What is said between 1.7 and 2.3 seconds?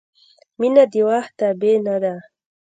نه ده.